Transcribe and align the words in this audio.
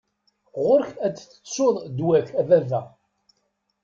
Ɣur-k 0.63 0.91
ad 1.05 1.13
tettuḍ 1.15 1.75
ddwa-k, 1.93 2.27
a 2.41 2.43
baba. 2.49 2.81